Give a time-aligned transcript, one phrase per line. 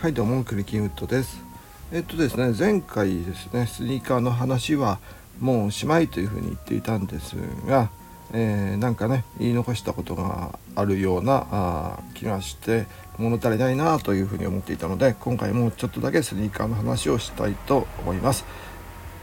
[0.00, 1.42] はいどうもクリキンウッドです。
[1.90, 5.00] えっとですね前回ですねスニーカーの話は
[5.40, 7.34] もうおしまいというふうに言っていたんです
[7.66, 7.90] が、
[8.32, 12.86] えー、なんかね言い残したことがあるようなあ気がして
[13.18, 18.44] 物足りないなというふうに思っていたので今回もちょっとだけスニーカーの話をしたいと思います。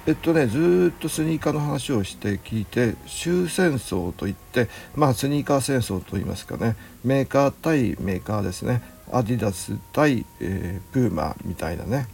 [0.07, 8.94] えっとねずっとスニーカーの話をして聞いて終戦争といってまあスニーカー戦争といいますかねメーカー対メーカーですね。
[9.11, 12.07] アディダス対、えー、プーマみたいなね。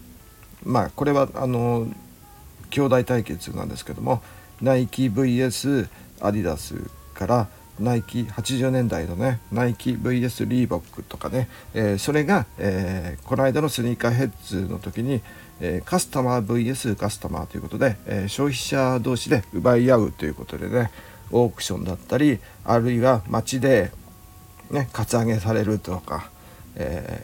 [0.64, 1.88] まあこれはあの
[2.70, 4.22] 兄弟対決なんですけども
[4.62, 5.88] ナイキ VS
[6.22, 6.76] アディダス
[7.14, 7.48] から
[7.80, 15.22] ナイキ80年代のねナイキ VS リーボックとかね、えー、それが、えー、この間のスニーカーヘッズの時に、
[15.60, 20.92] えー、カスタマー VS カスタマーということで、え消費者同士で奪い合うということでね
[21.32, 23.92] オークションだったりあるいは街で、
[24.70, 26.30] ね、カツアゲされるとか、
[26.76, 27.24] え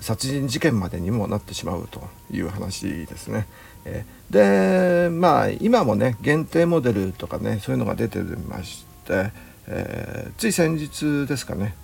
[0.00, 3.46] 殺人事件までにもなってしまうという話ですね。
[3.84, 9.32] えでまあ今もね限定モデルとかねそういうのが出てまして、
[9.66, 11.74] えー、つい先日ですかね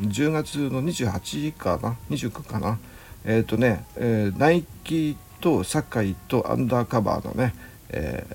[0.00, 2.78] 10月の28日かな29かな
[3.24, 7.54] えっ、とね、え、ナイキと堺とアンダーカバーのね、
[7.88, 8.26] え、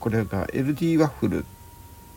[0.00, 1.44] これが LD ワッフルっ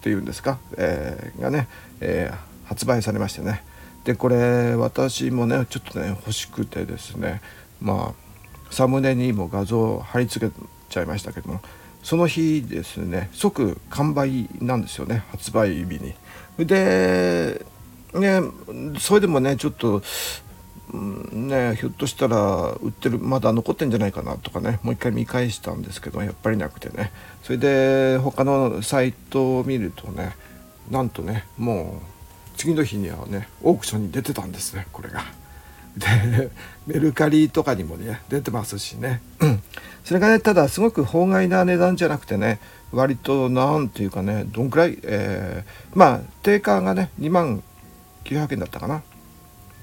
[0.01, 1.67] ていうんですか、え、がね、
[2.01, 2.31] え、
[2.65, 3.63] 発売されましてね
[4.05, 7.41] でこれ私もねちょっとね欲しくてですね
[7.81, 10.53] まあサムネにも画像貼り付け
[10.89, 11.59] ちゃいましたけども
[12.03, 16.13] その日ですね即完売なんですよね発売日に。
[16.59, 17.65] で
[18.13, 18.41] ね
[18.99, 20.03] それでもねちょっと
[20.93, 27.11] ねひょっとしたら売ってるまだ残ってんじゃないかなとかねもう一回見返したんですけどやっぱりなくてね
[27.41, 30.35] それで他のサイトを見るとね
[30.91, 32.14] なんとねもう
[32.57, 35.23] 次の日にはねオークションに出てたんですねこれが。
[35.97, 36.49] で
[36.87, 39.63] メルカリとかにもね出てますしね、うん、
[40.03, 42.59] それがねただすごく法外な値段じゃなくてね
[42.91, 47.63] 割となんていうかねどんくらい、えー、まあ定価がね2万
[48.25, 49.03] 900円だったかな。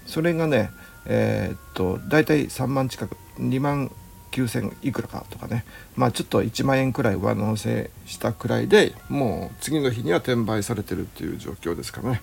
[0.06, 0.70] それがね
[1.06, 3.16] えー、っと大体3万近く。
[3.38, 3.90] 2万
[4.30, 5.64] 9,000いくらかとかね。
[5.96, 12.20] まあちょっと1万円くらい上乗せしたくらいでもう次の日には転売されてるっていう状況ですかね。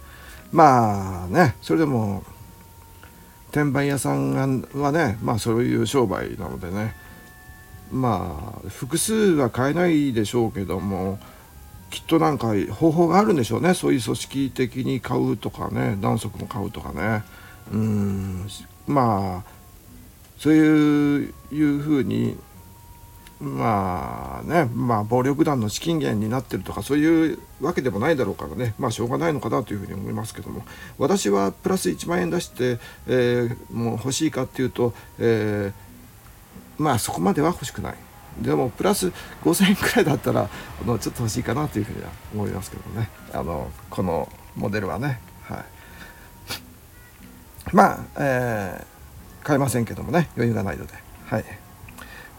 [0.52, 2.24] まあねそれでも
[3.52, 6.96] 転売屋さんはねまあそういう商売なのでね
[7.92, 11.20] まあ複数は買えないでしょうけども
[11.90, 13.74] きっとなんか方法があるんでしょうね。
[13.74, 17.24] そういう組織的に買うとかね何足も買うとかね。
[17.72, 18.48] うん
[18.88, 19.50] まあ
[20.38, 22.38] そういうふうに
[23.40, 30.64] まあねまあ暴力団の資金源になってるとかそういうわけでもないだろうからねまあしょうがないのかなというふうに思いますけども
[30.98, 37.96] 私はプラス1万円出して、えー、もう欲しいかっていうと、えー、まあそこまでは欲しくない。
[38.42, 39.12] でもプラス
[39.44, 43.10] 5000円くらいだったらあのちょっと欲しいかなというふうには思いますけどね。
[43.34, 45.20] あのこのモデルはね。
[45.44, 45.66] はい。
[47.74, 50.30] まあ、えー、買えませんけどもね。
[50.36, 50.94] 余裕がないので。
[51.26, 51.46] はい。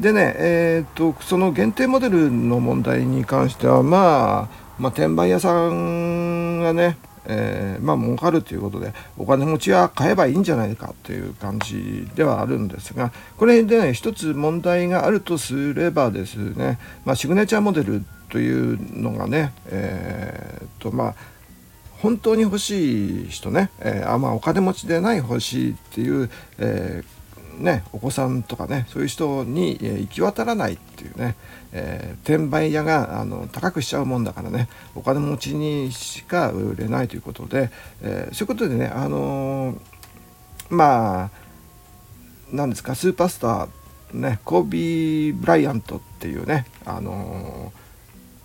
[0.01, 6.97] でね、えーと、その限定モデルの問題に関しては、まあ、まあ、転売屋さんがね、
[7.27, 21.15] えー、まあ儲かるということでお金持ちは買えばいいんじゃないかという感じではあるんですがこれでね一つ問題があるとすればですね、まあ、シグネチャーモデルというのがねえー、とまあ
[21.99, 27.20] 本当に欲しい人ね、えー、あまあ、お金持ちでない欲しいっていう、えー
[27.59, 31.37] ね、お子さんとかねそういう人に、え行き渡らないっていうね、
[31.73, 37.71] えー、転売屋があの高くしちゃうもんだからねお金持ちにしか売れないということで、
[38.03, 39.77] えー、そういうことでねあの、
[40.69, 41.31] まあ
[42.53, 47.73] 何ですかスーパースターねコービー・ブライアントっていうねあの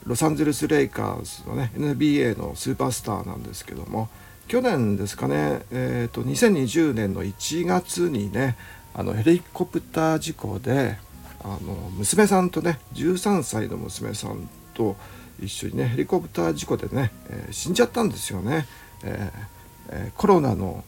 [0.06, 4.10] ロサンゼルス・レイカーズのね NBA のスーパースターなんですけども
[4.48, 8.56] 去年ですかね、えーと2020年の1月にね
[8.98, 10.98] あのヘリコプター事故で
[11.44, 14.96] あの娘さんとね13歳の娘さんと
[15.40, 18.66] 一緒にねヘリコプター事故でね、えー、死んじゃったんですよね、
[19.04, 19.46] えー
[19.90, 20.84] えー、コロナの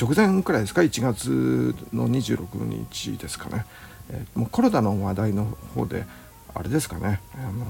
[0.00, 3.66] 直前くらいですか？1月の26日ですかね、
[4.08, 5.44] えー、もうコロナの話題の
[5.74, 6.06] 方で
[6.54, 7.64] あれですかね、あの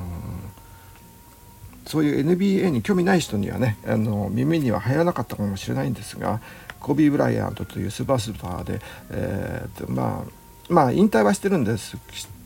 [1.87, 6.41] そういう NBA に興味ない人にはねあの耳には入らなかったかもしれないんですが
[6.81, 8.81] コビー・ブライアントというスーパースーパーで、
[9.11, 11.97] えー、まあまあ引退はしてるんです、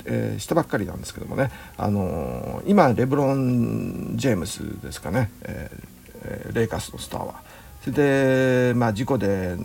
[0.07, 7.43] えー、したばっかりなんですけどもね、あのー、今レブロン・ジェームスですかね、えー、レイカスのスターは。
[7.83, 9.57] それで、まあ、事故で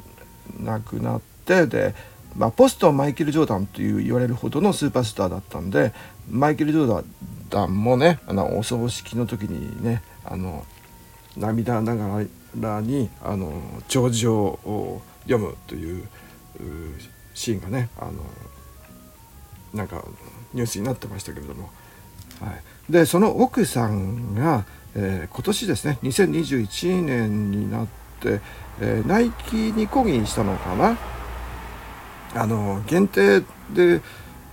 [0.59, 1.95] 亡くなってで
[2.35, 5.93] まあ、ポストマイケル・ジョーダンという言われるほどのスーパースターだったんで
[6.29, 7.05] マイケル・ジョー
[7.49, 10.63] ダンもねあのお葬式の時にねあの
[11.37, 12.25] 涙ながら
[12.57, 16.07] らにあの弔辞を読むという
[17.33, 18.11] シーンがねあの
[19.73, 20.03] なんか
[20.53, 21.69] ニュースになってましたけれども、
[22.41, 22.51] は
[22.89, 24.65] い、でその奥さんが、
[24.95, 27.87] えー、今年ですね2021年になっ
[28.19, 28.41] て、
[28.81, 30.97] えー、ナイキに抗議したのかな。
[32.35, 33.41] あの限定
[33.73, 34.01] で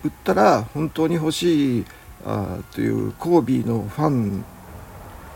[0.02, 1.84] 売ったら本当に欲しい
[2.24, 4.44] あというコービーのファン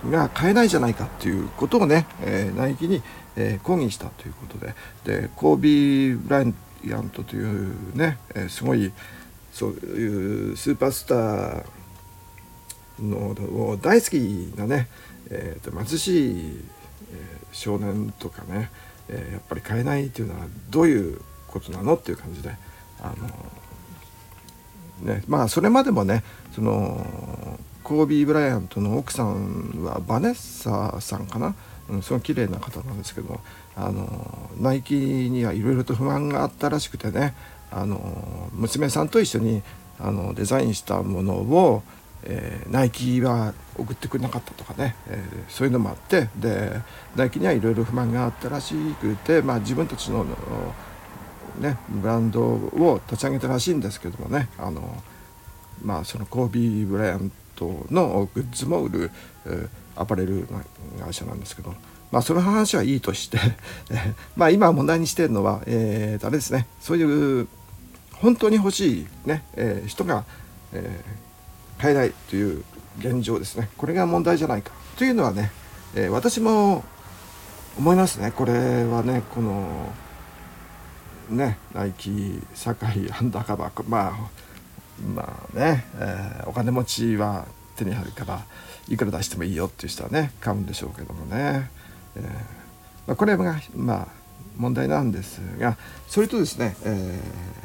[0.08, 3.02] が買えないじゃないかということをね、えー、ナイキに、
[3.36, 4.74] えー、抗議したということで。
[5.04, 8.92] でコービー・ブライアントというね、えー、すごい
[9.52, 11.64] そういうスーパースター
[13.00, 14.14] の大好き
[14.56, 14.88] なね、
[15.30, 16.60] えーと、貧しい、
[17.12, 18.70] え、少年とかね、
[19.08, 22.50] えー、やっぱり買えないっていうのはどういうことなのっていう感じで
[23.00, 23.12] あ
[25.02, 26.22] のねまあそれまでもね
[26.54, 31.54] そのコービー・ブライアントの奥さんはバネッサさんかな、
[31.88, 33.40] うん、すごい綺麗な方なんですけど
[33.76, 37.34] あのナイキにはいろいろと不満があったらしくてね
[37.70, 39.62] あの娘さんと一緒に
[39.98, 41.82] あのデザインしたものを、
[42.24, 46.72] えー、ナイキは送ってくれなかったとかね、えー、そういうのもあってで
[47.16, 50.26] ナイキにはいろいろ不満があったらしくて、まあ、自分たちの
[51.58, 55.02] ね、ブランドを立ち上げたらしいんですけどもねあの、
[55.82, 59.10] まあ、そのコービー・ブライアントのグッズも売る、
[59.96, 60.48] アパレル
[60.98, 61.74] 会社なんですけど、
[62.10, 63.38] まあ、その話はいいとして
[64.34, 66.66] まあ今問題にしてるのは、えー、あれですね。
[66.80, 67.46] そういう
[68.14, 70.24] 本当に欲しいね、えー、人が、
[70.72, 72.64] えー、買えないという
[72.98, 73.68] 現状ですね。
[73.76, 74.72] これが問題じゃないか。
[74.96, 75.52] というのはね、
[75.94, 76.84] えー、私も
[77.78, 78.32] 思いますね。
[78.32, 79.92] これはねこの
[81.28, 84.30] ねナイキ堺アンダーカバーまあ
[85.14, 88.44] まあね、えー、お金持ちは手に入るから
[88.88, 91.70] いくら出してもいいよっていう人はね買うんでしょうけどもね、
[92.16, 92.22] えー
[93.06, 94.08] まあ、これがまあ
[94.56, 97.20] 問題なんですがそれとですね、え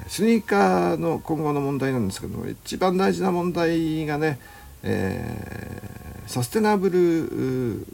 [0.06, 4.40] ー、スニーカーの今後の問題なんですけども一番大事な問題がね、
[4.84, 5.81] え、
[6.28, 7.86] サステナブル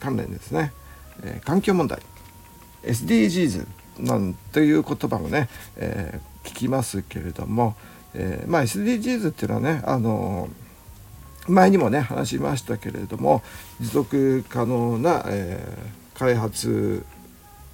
[0.00, 0.72] 関連ですね、
[1.22, 2.00] え、環境問題。
[2.82, 3.66] SDGs
[4.00, 7.76] なんていう言葉もね、え、聞きますけれども、
[8.14, 10.48] えー、まあ SDGs っていうのはねあの
[11.46, 13.42] 前にもね話しましたけれども
[13.80, 17.04] 持続可能な、えー、開発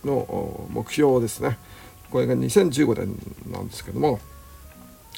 [0.05, 1.59] の目標ですね
[2.11, 4.21] これが2015年なんですけども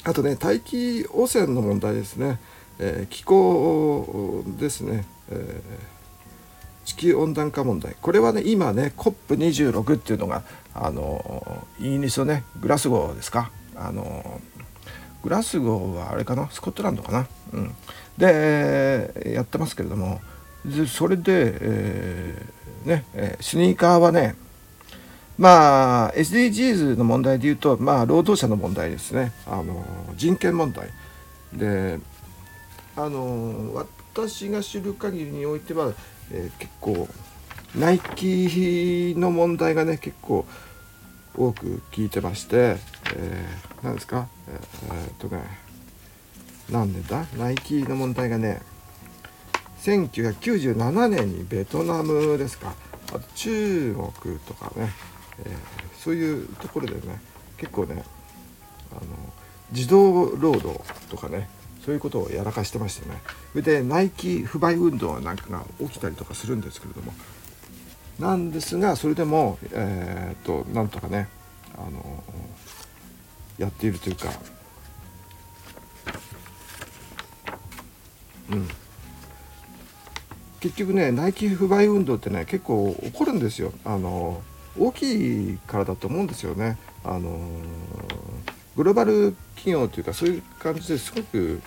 [0.03, 2.39] あとね大気汚染の問題ですね、
[2.79, 7.95] えー、気候ですね、えー、地球温暖化問題。
[8.01, 10.43] これはね今ね COP26 っていうのが
[10.73, 13.51] あのイギリスのねグラスゴーですか？
[13.75, 14.39] あの
[15.27, 16.49] グラスゴーはあれかな？
[16.51, 17.75] スコットランドかな、うん、
[18.17, 20.21] でやってますけれども
[20.87, 24.35] それで、えー、ねスニーカーはね
[25.37, 29.33] まあ SDGs の問題で言うと、まあ、労働者の問題ですね。
[29.45, 29.85] あの
[30.15, 30.89] 人権問題。
[31.51, 31.99] で
[32.95, 35.91] あの私が知る限りにおいては、
[36.31, 37.09] えー、結構
[37.75, 40.45] ナイキの問題がね結構
[41.35, 42.77] 多く聞いてまして、
[43.15, 44.27] えー、何ですか？
[44.49, 45.43] えー、っとね
[46.69, 47.25] 何年だ？
[47.37, 48.61] ナイキの問題がね
[49.81, 52.73] 1997年にベトナムですか？
[53.09, 54.91] あと中国とかね
[55.39, 55.53] えー、
[55.97, 57.21] そういうところでね
[57.57, 58.03] 結構ね
[58.91, 59.01] あの
[59.71, 61.47] 自動労働とかね
[61.85, 63.21] そういうことをやらかしてましてね。
[63.51, 67.13] それでナイキ不買運動なんかが起きたりとかするんですけれども。
[68.19, 71.29] なんですがそれでもえー、っとなんとかね
[71.77, 72.23] あの
[73.57, 74.31] やっているというか。
[78.51, 78.67] うん。
[80.59, 83.71] 結局ねナイキ不買運動ってね結構起こるんですよ。
[83.85, 84.41] あの
[84.77, 86.77] 大きいからだと思うんですよね。
[87.03, 87.39] あの
[88.75, 91.61] グローバル企業というかそういう感じですごく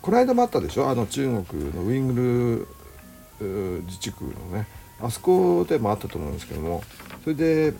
[0.00, 0.88] この間もあったでしょ？
[0.88, 2.66] あの中国のウイング
[3.40, 4.66] ル自治区のね。
[5.00, 6.82] あそこでもあったと思うんですけども。
[7.24, 7.74] それで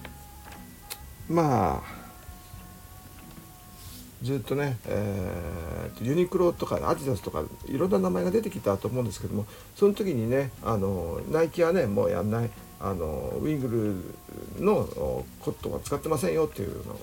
[1.28, 2.01] まあ
[4.22, 12.50] ずっとね、えー、ユニクロとかアディダスとかいろんな名前が出てきたと思うんですけどもその時にねあのナイキはねもうやんない
[12.80, 14.04] あのウィング
[14.58, 14.84] ルの
[15.40, 16.94] コットンは使ってませんよっていうの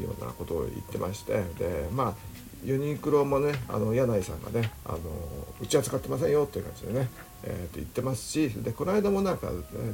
[0.00, 2.14] ようなことを言ってましてでまあ
[2.64, 4.98] ユニクロもねあの柳井さんがねあの
[5.60, 7.08] うちは使ってませんよっていう感じでね、
[7.44, 9.48] えー、と言ってますしでこの間もなんか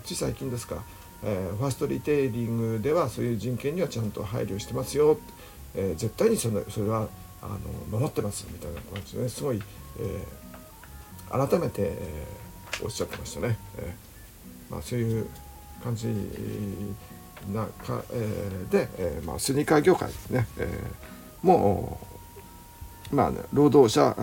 [0.05, 0.83] つい最近ですか
[1.23, 5.19] えー、ファーストリテイリングではそういう人権にはちゃんと配慮してますよ、
[5.77, 7.09] えー、絶対にそのそれは
[7.43, 7.49] あ
[7.93, 9.63] の守ってますみたいな感じでねすごい、
[10.01, 13.59] えー、改めて、えー、おっしゃってましたね。
[13.79, 14.07] えー
[14.71, 15.27] まあ、そういう
[15.83, 16.09] 感じ
[17.53, 22.01] なか、えー、で、えーまあ、スニーカー業界ですね、えー、も
[23.13, 24.17] う、まあ、ね、労働者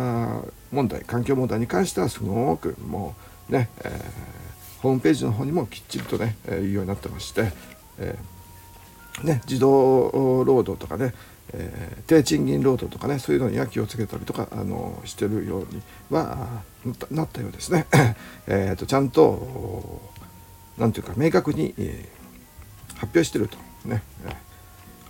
[0.72, 3.16] 問題環境問題に関してはすごくも
[3.50, 7.54] うね、えー、ホームページの方にもきっちりとね、えー、言うようになってまして、
[8.00, 11.14] えーね、児童労働とかね、
[11.52, 16.62] えー、低賃金労働とかねそういうのには気をつけたりとかあのしてるようには
[17.12, 17.86] なったようですね。
[18.48, 20.14] えとちゃんと
[20.78, 24.36] なんていうか明確に、えー、発表してるとね、えー、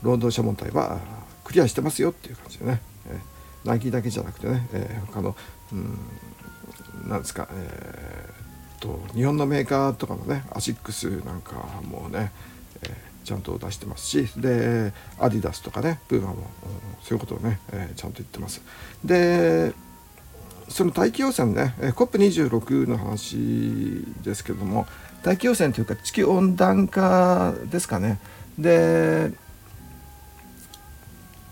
[0.01, 0.99] 労働者問題は
[1.43, 5.35] クリアしてますよっていう感じでね、えー、ナイキだけじゃなくてね、えー、他の、
[5.71, 12.31] うん、なんですか、えー、と日本のメーカーとかのねアシックスなんかもうね、
[12.81, 12.91] えー、
[13.23, 16.43] ちゃんと出してますしでアディダスとかねプーマも、うん、
[17.01, 18.61] そういうことをね、えー、ちゃんと言ってます。
[19.03, 19.73] で
[20.69, 24.87] その大気汚染ね COP26 の話ですけども
[25.21, 28.19] 大気汚染というか地球温暖化ですかね
[28.57, 29.31] で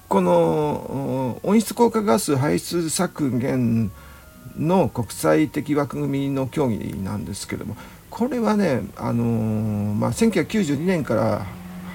[0.07, 3.91] この温室効果ガス排出削減
[4.57, 7.75] の国際的枠組みの協議なんですけども
[8.09, 11.45] これはね、あのー、まあ、1992年から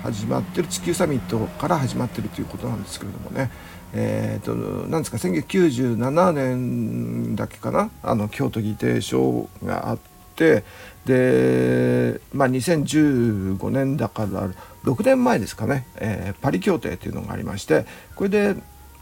[0.07, 3.51] 始まってる地球サミットから始まってるということなんですけれどもね。
[3.93, 7.91] えーと、なんですか1997年だけかな？
[8.03, 9.99] あの京都議定書があっ
[10.35, 10.65] て
[11.07, 14.51] で、まあ、2015年だから
[14.85, 17.87] 6年前ですかね、えー、パリ協定というのがありまして
[18.17, 18.57] これで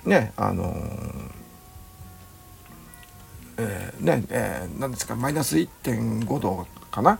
[0.04, 1.30] ねあのー
[3.56, 7.18] えー、ねえー、なんですかマイナス1.5度かな？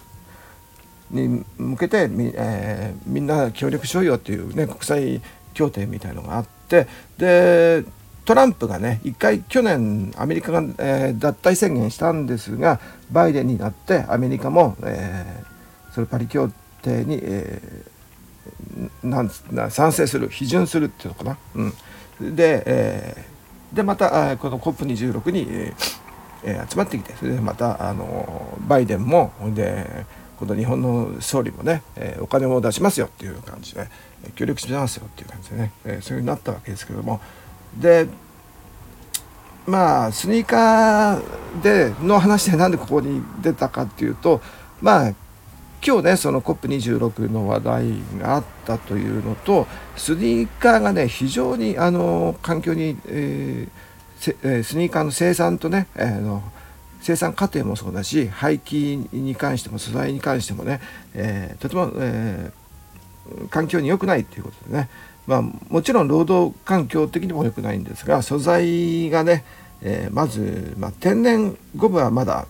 [1.14, 5.22] に向けてみ,、えー、みんな協力しようよっていうね国際
[5.54, 7.84] 協定みたいのがあってで
[8.24, 12.80] トランプがね一回去年アメリカが、えー、脱退宣言したんですが
[13.10, 16.50] バイデンになってアメリカも、えー、それパリ協
[16.82, 21.38] 定に、えー、なんな賛成する批准するっていうのかな。
[21.54, 25.46] うん、で,、えー、でまたこの COP26 に、
[26.44, 30.06] えー、集まってきてそれでまたあのバイデンもで
[30.38, 33.88] 今度日本の総理もね、え、お金を出しますよっていう感じで、
[34.34, 37.20] 協力しますよっていう感じでね、え、そういうふうになったわけですけども。
[37.78, 38.06] で
[39.66, 44.40] まあスニーカーでの話でなんでここに出たかっていうと
[44.80, 45.14] まあ
[45.86, 56.42] 今日ねその COP26 の話題があったというのとスニーカーがね非常にあの環境に、えー、スニーカーの生産とね、えー、の
[57.04, 60.80] 生産過程もそうだし廃棄に関しても素材に関してもね、
[61.12, 64.88] えー、とても、えー、環境に良くないっていうことでね、
[65.26, 69.44] まあ、もちろん労働環境的にも良くないんですが素材がね、
[69.82, 72.46] えー、まず、まあ、天然ゴムはまだ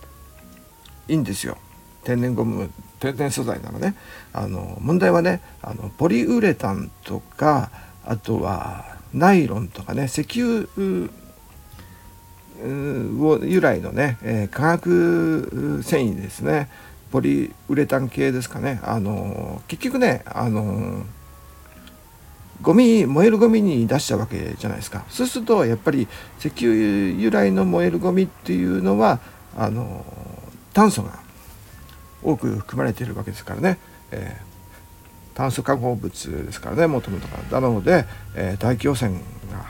[1.09, 1.59] いいんですよ。
[2.05, 2.71] 天然ゴム
[3.01, 3.97] 天然素材なのね。
[4.33, 7.73] あの問題はねあのポリウレタンとか
[8.05, 10.69] あとはナイロンとかね石油
[12.65, 16.69] を由来のね、え、化学繊維ですね。
[17.11, 18.81] ポリウレタン系ですかね。
[18.83, 21.05] あの結局ねあの
[22.61, 25.05] ゴミ燃えるゴミに出しちゃうわけじゃないですか。
[25.09, 26.09] そうするとやっぱり
[26.41, 29.21] 石油由来の燃えるゴミっていうのは
[29.57, 30.05] あの
[30.73, 31.21] 炭素が
[32.21, 33.79] 多く含まれているわけですからね、
[34.11, 39.21] えー、炭素化合物ですからねもともとがなので、えー、大気汚染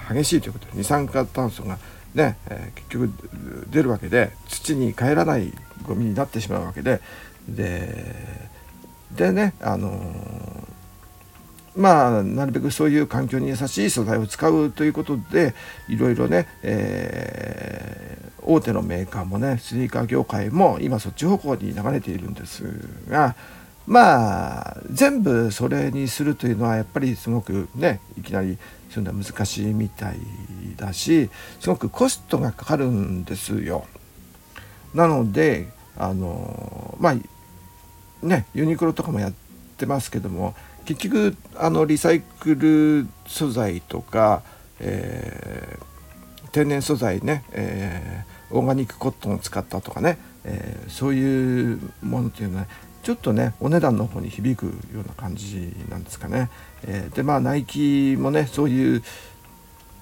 [0.08, 1.78] が激しいということで二酸化炭素が
[2.14, 3.12] ね、えー、結局
[3.71, 5.52] 出るわけで土に帰らない
[5.83, 7.00] ゴミになってしまうわけで
[7.49, 15.54] でねあのー、まあなるべくそういう環境に優しい素材を使うということで
[15.88, 22.64] いろいろね、えー、大手のメーカーもねスニーカー業界も今そっち方向に流れているんです
[23.09, 23.37] が
[23.87, 28.56] まあ全部それにするというのはやっぱりすごくねいきなり
[28.94, 30.16] そういうのは難しいみたい
[30.76, 33.86] だしすごくコストがかかるんですよ。
[34.94, 37.16] なのであのまあ
[38.24, 39.32] ねユニクロとかもやっ
[39.76, 44.42] てますけども結局あのリサイクル素材とか、
[44.78, 52.66] えー、天然素材ね、えー、オーガニックコットンを使ったとかね、えー、そういうものっていうのは
[53.04, 56.50] ちょっとねお値段の方に響くような感じなんですかね。
[56.84, 59.02] えー、でまあナイキもねそういう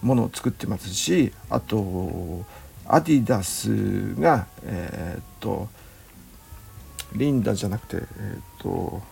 [0.02, 2.44] ものを作ってますしあと
[2.87, 5.68] アディダスがえー、っと
[7.14, 9.02] リンダじゃなくてえー、っと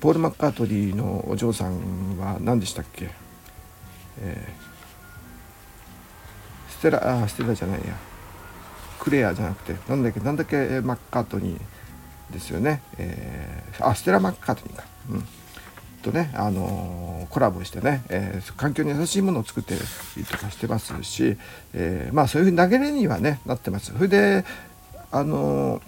[0.00, 3.10] ポール・マッカートリーのお嬢さんは何でしたっけ、
[4.22, 7.94] えー、ステラあステラじゃないや。
[8.98, 11.77] クレアじゃなくてなんだっけなんだっけマッカートニー。
[12.32, 15.24] ですよね、えー、あステラ・マッカートニーか、うん、
[16.02, 19.74] とね、あのー、コラボしてね、えー、環境に優しいものを作って
[20.16, 21.36] りとかしてますし、
[21.74, 23.92] えー、まあそういう投げれにはねなってます。
[23.92, 24.44] それで
[25.10, 25.80] あの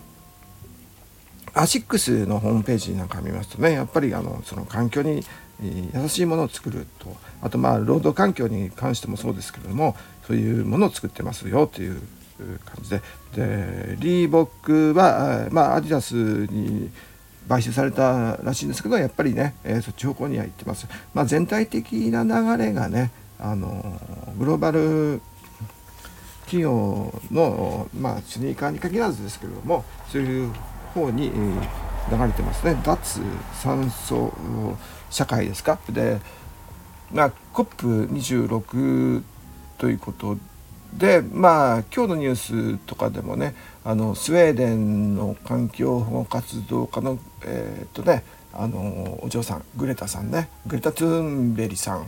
[1.52, 5.22] アシックスのホームページなんか見ますとねやっぱりあのその環境に
[5.62, 12.00] 優しいものを作るとあとまあ労働環境に関してもそうですけれどもそういうものを作ってますよという
[12.64, 13.02] 感じで。
[13.34, 16.90] でリーボックは、まあ、アディダスに
[17.48, 20.86] 買収されたらしいんですけどやっぱりね、えー、そっち方向には行ってます。
[21.14, 24.00] まあ、全体的な流れがねあの
[24.38, 25.20] グローバル
[26.44, 30.52] 企業の、まあ、スニーカーに限らずですけれどもそういう
[30.94, 31.30] 方に、
[32.10, 32.76] 流れてますね。
[32.84, 33.20] 脱
[33.54, 34.32] 酸素
[35.10, 35.78] 社会ですか。
[35.90, 36.18] で、
[37.12, 39.22] まあ、COP26
[39.78, 40.40] ということで
[40.94, 43.54] でまあ今日のニュースとかでもね
[43.84, 52.06] あのスウェーデンの環境保護活動家のえー、っとねあのお嬢さんグレタさんねグレタ・トゥーンベリさん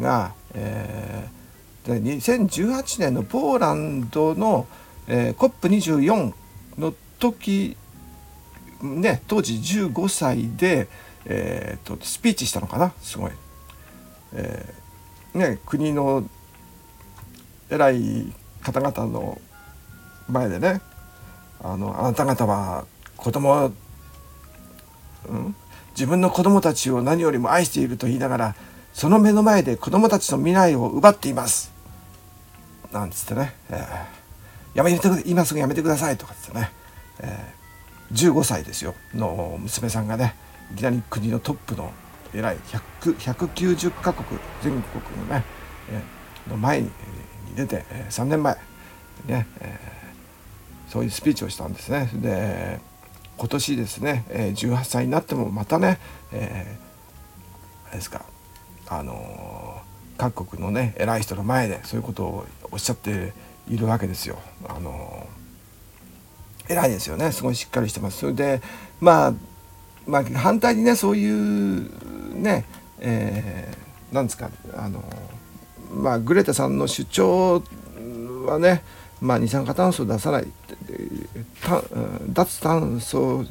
[0.00, 4.66] が、えー、で2018年のポーランドの、
[5.06, 6.32] えー、COP24
[6.78, 7.76] の時
[8.82, 10.88] ね当時15歳で、
[11.26, 13.32] えーと、とスピーチしたのかなすごい。
[14.32, 16.28] えー、ね国の
[17.70, 18.32] 偉い
[18.62, 19.40] 方々の
[20.28, 20.80] 前でね
[21.60, 23.72] あのあなた方は子供、
[25.28, 25.54] うん、
[25.90, 28.54] 自分の子供たちを何よりも愛していると言いながら
[28.92, 31.72] その目の前で子供たちの未来を奪っています。
[32.92, 36.70] なんつってね、えー、やめて今すぐやめてくださいとかってね、
[37.20, 38.94] えー、15歳ですよ。
[39.14, 40.34] の娘さんがね
[40.72, 41.92] いきなり国のトップの
[42.34, 45.44] 偉い190カ国全国のね、
[45.90, 46.90] えー、の前に
[47.56, 48.56] 出て、え3年前
[49.26, 52.10] ね、えー、そういうスピーチをしたんですね。
[52.14, 52.80] で
[53.36, 55.98] 今年ですね、え18歳になってもまたね、
[56.32, 58.24] えー、ですか
[58.88, 59.80] あの
[60.16, 63.32] 各国のね偉い人の前でそういうことをおっしゃって
[63.68, 64.38] いるわけですよ。
[64.68, 65.26] あの
[66.68, 68.18] 偉いですよねすごいしっかりしてます。
[68.18, 68.60] それで
[69.00, 69.34] まあ
[70.06, 72.64] まあ、反対にねそういうね、
[72.98, 75.04] えー、なんですかあの
[75.90, 77.62] まあ、グレタさんの主張
[78.46, 78.82] はね、
[79.20, 80.46] まあ、二酸化炭素を出さない
[82.32, 83.44] 脱炭素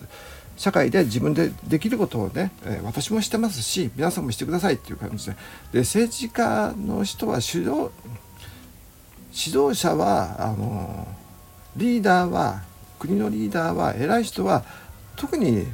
[0.56, 2.52] 社会で自分でできることをね、
[2.84, 5.36] 私もしてますし皆さんもしてくださいっていう感じで。
[5.72, 7.90] で政治家の人は指導
[9.32, 11.08] 指導者はあの
[11.76, 12.64] リーダーは
[12.98, 14.64] 国のリーダーは偉い人は
[15.16, 15.66] 特に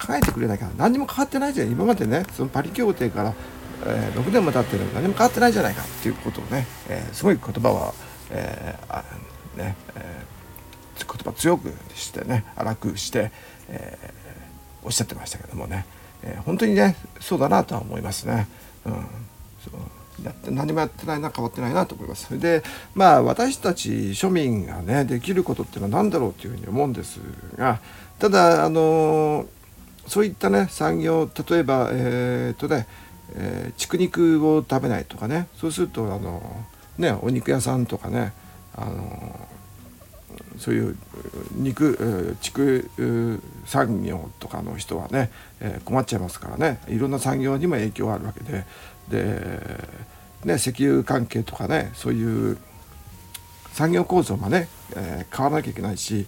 [0.00, 2.24] 考えてくれないから何にも変わってないじゃん今までね。
[2.32, 3.34] そのパリ協定から
[3.82, 7.94] えー、6年も経ってる何も変わってないじゃないかっていうことをね、えー、すごい言葉は、
[8.30, 9.04] えー、あ
[9.56, 13.30] ねえー、言葉強くしてね荒くして、
[13.68, 13.98] え、
[14.82, 15.86] おっしゃってましたけどもね、
[16.22, 18.48] え、本当にねそうだなとは思いますね。
[18.84, 22.38] うん、そうやって何もやってないな変わってないなと思います。
[22.38, 22.62] で
[22.94, 27.20] まあ私たち庶民がねできることっていうのは何だろうというふうに思うんです
[27.56, 27.80] が
[28.18, 29.46] ただあの
[30.06, 32.86] そういったね産業例えばえっとね
[33.36, 35.48] えー、畜肉を食べないとかね。
[35.56, 36.64] そうするとあの、
[36.98, 38.32] ね、お肉屋さんとかね
[38.76, 39.48] あの
[40.58, 40.96] そういう
[41.52, 42.90] 肉畜
[43.66, 46.80] 産業とかの人はね、えー、困っちゃいますからね。
[46.88, 48.64] いろんな産業にも影響があるわけで。
[49.08, 49.88] で、
[50.44, 52.58] ね、石油関係とかねそういう
[53.72, 56.26] 産業構造がね、えー、変わらなきゃいけないし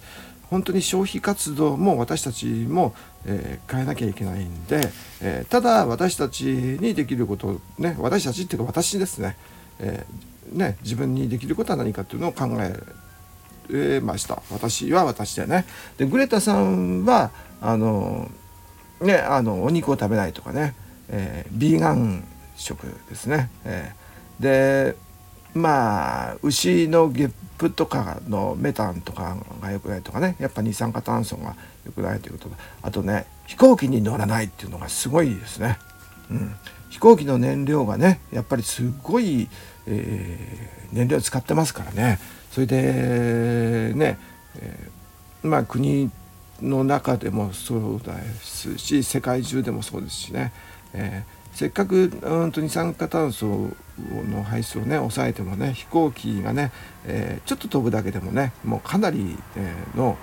[0.49, 2.93] 本当に消費活動も私たちも、
[3.27, 4.89] えー、変えなきゃいけないんで、
[5.21, 9.37] えー、ただ私たちにできることね私たちっていうか私ですね,、
[9.79, 14.41] えー、ね自分にできることは何かっていうのを考えました。
[14.49, 15.65] 私は私でね。
[15.97, 18.31] でグレタさんはあの
[19.01, 20.73] ねあのお肉を食べないとかね、
[21.09, 22.23] えー、ビーガン
[22.55, 24.95] 食ですね、えー、で
[25.53, 31.55] まあ牛のゲップとかのメタンとかが良くないとかねやっぱ二酸化炭素が
[31.87, 35.79] 良くないということあとね飛行機に乗らないっていうのがすごいですね。
[36.29, 36.55] うん、
[36.89, 39.47] 飛行機の燃料がねやっぱりすごい、
[39.87, 42.19] えー、燃料使ってますからね。
[42.51, 44.17] それでね、
[44.59, 46.11] えー、まあ国
[46.61, 50.51] の中でもそうですし世界中でもそうですしね、
[50.93, 53.71] えーせっかくうんと二酸化炭素
[54.29, 56.71] の排出をね抑えてもね飛行機がね、
[57.03, 60.15] えー、ちょっと飛ぶだけでもねもうかなり、えー、の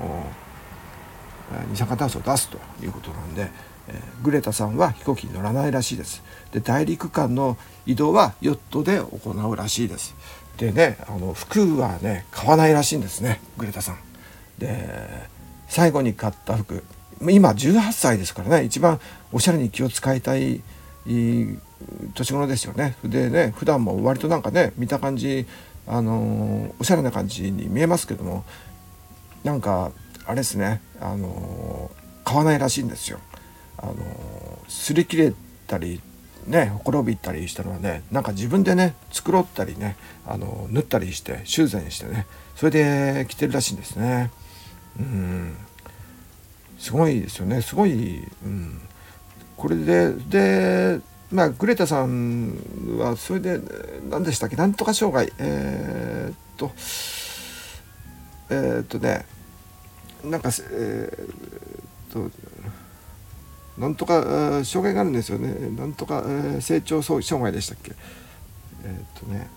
[1.70, 3.50] 二酸化炭素を出すということなんで、
[3.88, 6.22] えー、グレタさんは飛行機に乗らないらしいです。
[6.52, 10.14] で大陸間の移動はヨットで行うらしいです。
[10.56, 13.98] でねあの服はね買わないらしいんですねグレタさん。
[14.58, 15.28] で
[15.68, 16.84] 最後に買った服。
[17.20, 19.00] 今18歳ですからね一番
[19.32, 20.62] おしゃれに気を使いたい
[21.06, 22.96] 年頃ですよね。
[23.04, 25.46] でね普段も割となんかね見た感じ
[25.86, 28.44] あのおしゃれな感じに見えますけども
[29.42, 29.92] なんか
[30.26, 30.80] あれですね。
[31.00, 31.90] あの
[32.24, 33.18] 買わないらしいんですよ。
[33.78, 33.94] あの
[34.68, 35.34] 擦り切れ
[35.66, 36.00] たり
[36.46, 44.30] ねほころびったりしたのはねなんか自分でね繕ったりねあの縫ったりして修繕してねそれで着てるらしいんですね。
[44.98, 45.56] うん。
[46.78, 47.62] すごいですよね。
[47.62, 48.80] すごい、うん、
[49.56, 51.00] これでで
[51.32, 52.52] まあグレタさん
[52.98, 53.60] はそれで
[54.10, 54.56] 何でしたっけ？
[54.56, 55.32] なんとか障害。
[55.38, 56.72] えー、っと
[58.50, 59.24] えー、っとね
[60.24, 62.30] なんかえー、と
[63.78, 65.52] なんとか障害があるんですよね。
[65.76, 67.92] なんとか、えー、成長障害でしたっけ。
[68.84, 69.48] えー、っとね。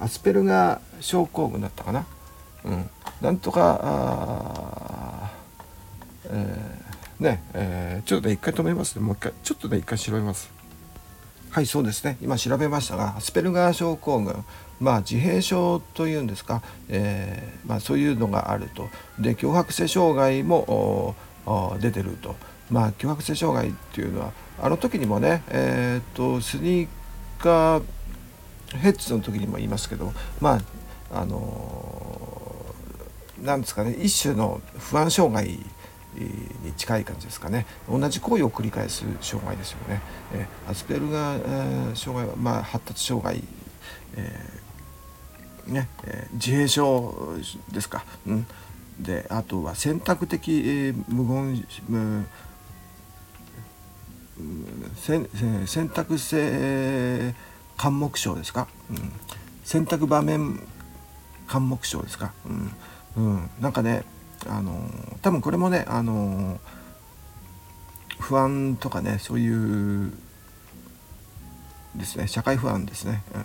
[0.00, 2.06] アスペルガー症候群だったかな。
[2.64, 5.30] うん、なんとかあ、
[6.24, 9.04] えー、ねえー、ちょっとね一回止めますね。
[9.04, 9.32] もう一回。
[9.42, 10.50] ちょっとね一回調べます。
[11.50, 12.16] はいそうですね。
[12.22, 14.44] 今調べましたがアスペルガー症候群。
[14.80, 18.88] まあ自閉症というんですか、えー、まあ、そういうのがあると。
[19.18, 21.14] で強迫性障害も
[21.80, 22.36] 出てると。
[22.70, 26.88] まあ強迫性障害っていうのはあの時にもねえっ、とスニー
[27.38, 27.82] カー
[28.76, 30.60] ヘッズの時にも言いますけどま
[31.10, 32.74] ああの
[33.40, 35.58] なんですかね一種の不安障害
[36.14, 37.66] に近い感じですかね。
[37.88, 40.00] 同じ行為を繰り返す障害ですよね、
[40.32, 43.42] えアスペルガー、障害は、まあ、発達障害、
[44.16, 44.67] えー、
[45.68, 47.36] ねえー、自閉症
[47.72, 48.46] ですか、うん、
[49.00, 52.26] であとは選択的、えー、無言無
[55.66, 57.34] 選択性
[57.80, 59.12] 監目症ですか、うん、
[59.64, 60.60] 選択場面
[61.50, 62.72] 監目症ですか、うん。
[63.16, 64.04] うん、なんかね
[64.46, 64.88] あの
[65.22, 66.60] 多分これもねあの
[68.20, 70.12] 不安とかねそういう
[71.96, 73.44] ですね社会不安ですね、うん、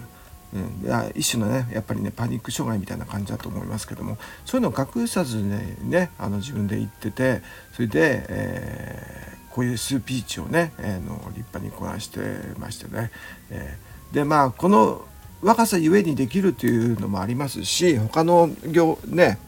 [0.83, 12.19] いや一種のねやっぱりねパニック障害みたいな感じだと思いますけどもそういうのを隠さずねねあの自分で言っててそれで、えー、こういうスピーチをね、えー、の立派にこなして
[12.59, 13.11] ましてね、
[13.49, 15.05] えー、でまあこの
[15.41, 19.39] 若さゆえにできるというのもありますし他の業ね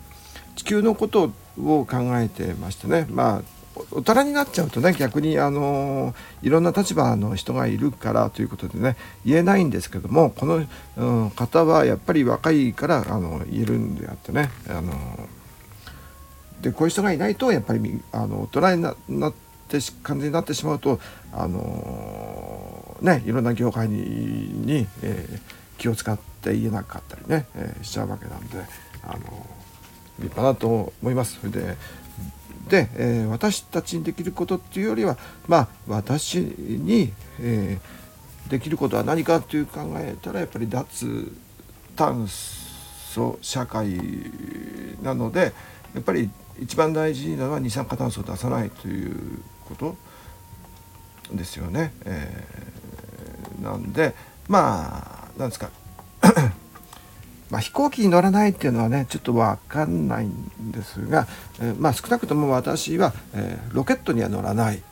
[0.56, 1.88] 地球のことを考
[2.20, 3.55] えてましてねまあ
[3.92, 10.66] 大人になっちゃうとね逆にあのいろんな立場の人がいるからということでね言えないんですけどもこの、
[10.98, 14.94] うん、方はやっぱり若いからあの言えるんであってねあの
[16.62, 19.34] でこういう人がいないとやっぱりあの大人になっ
[19.68, 21.00] て完全になってしまうと
[21.34, 25.40] あのねいろんな業界にに、えー、
[25.78, 28.58] 気を使って言えなかったりね、えー、しちゃうわけなんで
[29.04, 29.46] あの
[30.20, 31.40] 立派だと思います。
[31.42, 31.76] それで
[32.70, 41.32] で、えー、私たちにできることっていうよりはまあ私に、えー、できることは何かっていう考えたらやっぱり脱
[41.96, 44.00] 炭素社会
[45.02, 45.54] なので
[45.94, 49.96] やっぱり一番大事なのは二酸化炭素を出さないということ
[51.34, 51.94] ですよね。
[52.06, 54.14] えー、なんで
[54.48, 55.70] まあなんですか
[57.56, 61.26] まあ、飛行機に乗らないっていうのはねちょっと分かんないんですが、
[61.62, 64.84] えー、まあ、少なくとも私は、えー、ロケットには乗らない、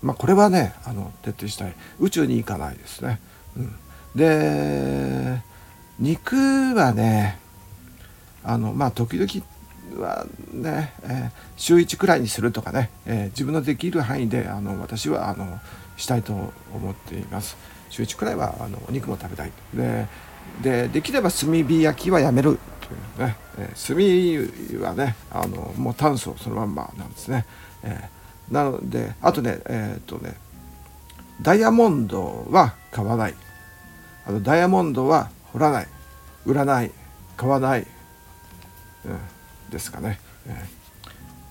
[0.00, 3.20] まあ、これはねあの徹底したい宇宙に行かないですね。
[3.58, 3.76] うん、
[4.16, 5.42] で
[5.98, 6.34] 肉
[6.74, 7.38] はね
[8.42, 15.60] あのまあ時々はね、えー、週1くらいにするとかね、えー、自分のできる範囲であの私はあの
[15.98, 17.58] したいと思っています。
[17.90, 19.52] 週1くらいはあのお肉も食べたい。
[19.74, 20.06] で
[20.62, 22.58] でできれば炭火焼きはやめる。
[22.80, 27.44] というね、えー、炭はねあのもう炭素そのまんまなんですね、
[27.82, 30.34] えー、なのであとねえっ、とね
[31.42, 33.34] ダイヤモンドは買わない。
[34.26, 35.88] あのダイヤモンドは掘らない。
[36.44, 36.90] 売らない。
[37.38, 37.86] 買わない、
[39.06, 40.64] うん、ですかね、え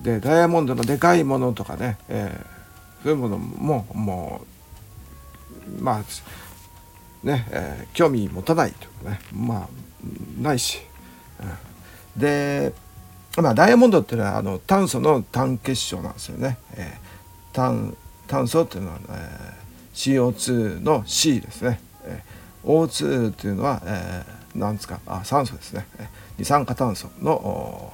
[0.01, 4.41] ー、でダイヤモンドのでかいものとかね、えー、そういうものもも
[5.79, 6.03] うまあ
[7.27, 9.69] ね、えー、興味持たないというねまあ
[10.41, 10.79] ないし、
[12.15, 12.73] うん、で
[13.37, 17.95] まあダイヤモンドっていうのはあの炭素の単結晶なんですよね、えー、炭
[18.27, 26.07] 炭素っていうのは、えー、CO2 の C ですね、えー、O2 っていうのは、えー、なんですかあ酸素ですね、えー、
[26.39, 27.93] 二酸化炭素の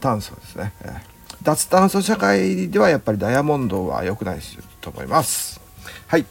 [0.00, 4.40] 炭素ですね、えー、脱炭素社会ではやっぱりダイヤモンドは良くない
[4.80, 5.60] と思います。
[6.06, 6.26] はい。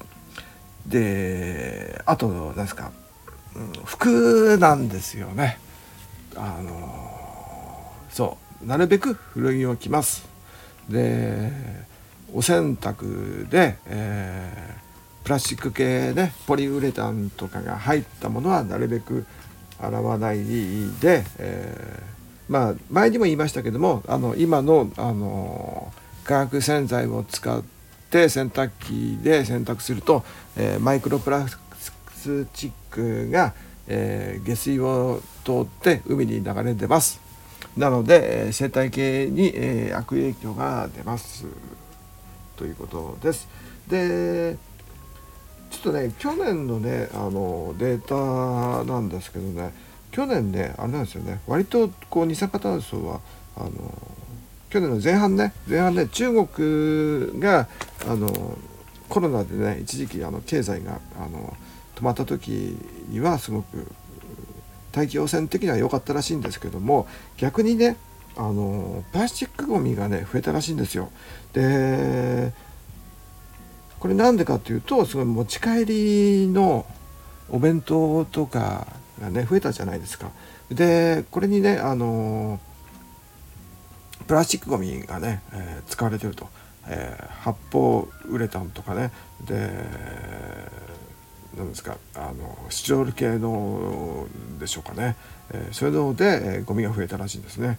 [0.88, 2.92] であと何ですか、
[3.56, 5.60] うん、服なんですよね。
[6.36, 10.26] あのそうなるべく古着を着ます。
[10.90, 11.52] で
[12.34, 19.26] お洗濯で、えー、プラスチック系ねポリウレタンとかが入ったものはなるべく
[19.80, 20.44] 洗わない
[21.00, 25.92] で、えー、まあ前にも言いましたけどもあの今のあの
[26.24, 27.62] 化学洗剤を使っ
[28.14, 30.24] て洗濯機で洗濯すると、
[30.56, 31.58] えー、マイクロプラス
[32.54, 33.56] チックが、
[33.88, 37.20] えー、下水を通って海に流れ出ます。
[37.76, 41.48] なので、え生態系に、え悪影響が出ます。
[42.56, 43.48] ということです。
[43.90, 44.58] で
[45.72, 49.74] ちょっとね去年のねあのデータなんですけどね
[50.12, 51.42] 去年ねあれなんですよね。
[51.48, 53.22] 割とこう二酸化炭素は
[53.58, 53.72] あの
[54.74, 57.68] 去年の前半ね前半ね中国が
[58.08, 58.58] あの
[59.08, 61.56] コロナでね一時期あの経済があの
[61.94, 62.76] 止まった時
[63.08, 63.86] にはすごく
[64.92, 67.06] 大気汚染的には良かったらしいんですけども
[67.38, 67.98] 逆にね
[68.36, 71.12] あのプラスチックごみがね増えたらしいんですよ。
[71.54, 72.52] で
[74.00, 76.88] これなんでかっていうとすごい持ち帰りの
[77.52, 78.88] お弁当とか
[79.22, 80.32] がね増えたじゃないですか。
[80.72, 82.60] でこれにねあの
[84.28, 86.50] プラスチックごみがね、えー、使われてると、
[86.88, 89.12] えー、発泡ウレタンとかね。
[89.46, 89.70] で
[91.58, 94.28] 何ですかあのスチロール系の
[94.60, 95.16] でしょうかね、
[95.52, 97.78] えー、そういうので、えー、ゴミが増えたらしいんですね。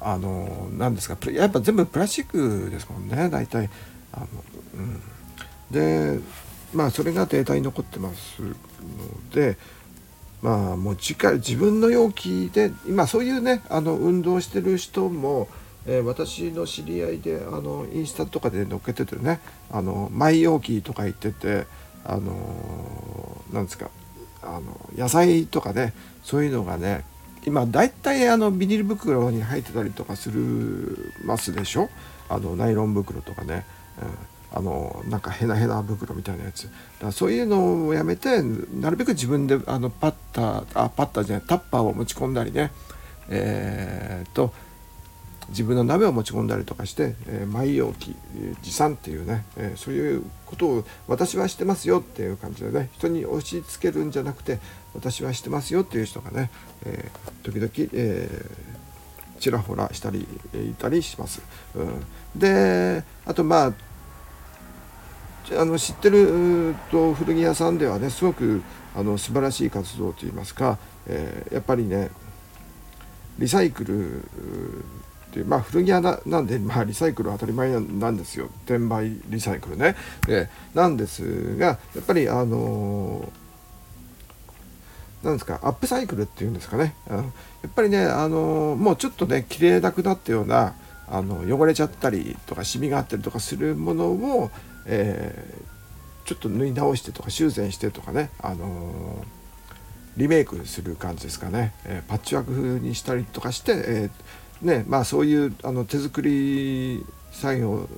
[0.00, 3.68] あの何ですかやっぱ全部プラスチックですもんね大体。
[4.12, 4.26] あの、
[4.74, 5.00] うん、
[5.70, 6.20] で
[6.72, 8.54] まあそれがデータに残ってますの
[9.34, 9.56] で
[10.42, 15.48] まあ持ち帰自分の容器で今そういうねあの運動してる人も、
[15.86, 19.40] えー、私の知り合いであのインスタとかで載っけててね
[19.70, 21.66] あのマイ容器とか言ってて
[22.04, 23.90] あのなんですか
[24.42, 25.92] あの野菜とかね
[26.22, 27.04] そういうのがね
[27.44, 31.88] 今大体あのビニール袋に入ってたりとかするますでしょ？
[32.28, 33.66] あのナイロン袋とかね、
[34.52, 36.70] うん、あのなんかヘナヘナ袋みたいなやつ。
[37.00, 42.70] だそういうのをやめてなるべく自分であのパッターあパッターじゃないタッパーを持ち込んだりね
[43.28, 44.52] えー、っと
[45.48, 48.14] 自分の鍋を持ち込んだりとかして、えー、毎容器
[48.62, 54.58] 持参っていうね、えー、そういうことを私はしてますよっていう感じでね人に押し付けるんじゃなくて
[54.94, 56.50] 私はしてますよっていう人がね、
[56.84, 61.42] えー、時々、えー、ちらほらしたりいたりします。
[61.74, 62.04] うん、
[62.38, 63.72] であとまあ
[65.58, 68.62] あの知ってると古着屋さんではねすごく
[68.94, 72.10] あの素晴らしい活動といいますか、え、やっぱりね
[73.38, 74.24] リサイクル
[75.32, 78.50] っていうまあ古着屋なんで、まあ、リサイクルは当たり前なんですよ。
[78.66, 79.96] 転売リサイクルね。
[80.26, 83.32] でなんですがやっぱりあの
[85.22, 87.16] なんですかアップサイクルっていうんですかね、や
[87.66, 90.74] っぱりねあのもうちょっとね綺麗なくなったような
[91.08, 94.50] あの汚れちゃったりとかシミがあったりとかするものを、
[94.84, 99.24] えー、ちょっと縫い直してとか修繕してとかね、あの
[100.18, 104.10] リメイクする感じですかね、えー、パッチワーク風にしたりとかして、え、
[104.62, 107.88] ねまあ、そういうあの手作り作業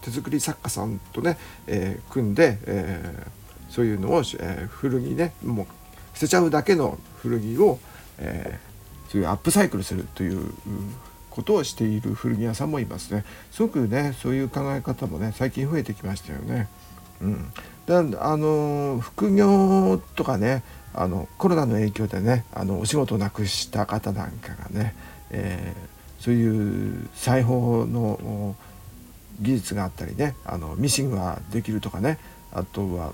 [0.00, 3.26] 手作り作家さんとね、えー、組んで、え
[3.68, 5.66] そういうのを、え古着ねもう
[6.14, 7.78] 捨てちゃうだけの古着を、
[8.18, 8.58] え
[9.10, 10.52] そういうアップサイクルするという
[11.30, 16.68] ことをしている古着屋さんもいますねすごくねそういう考え方もね最近増えてきましたよね。
[17.20, 17.52] うん、
[17.86, 20.62] であの副業とかね
[20.94, 24.94] あのコロナの影響でねあのお仕事をなくした方なんかがね、
[25.30, 25.95] えー、
[26.26, 28.56] そういう裁縫の
[29.40, 32.18] 技術があったりねあのミシンができるとかね
[32.52, 33.12] あとは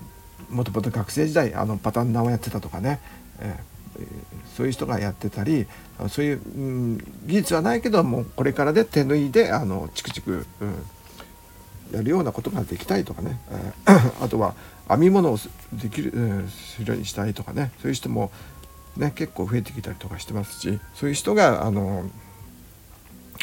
[0.49, 2.99] もともと学生時代あのパターンナをやってたとかね、
[3.39, 4.07] えー、
[4.55, 5.67] そういう人がやってたり
[6.09, 6.97] そういう、うん、
[7.27, 14.55] 技術はないけどもこれからで手縫いであのチクチク、うん、やるようなことができたいとかね、えー、 あとは
[14.89, 15.37] 編み物を
[15.71, 18.31] できる、うん、するようにしたいとかねそういう人も、
[18.97, 22.09] ね、結構増えてきたりとかしてますしそういう人があの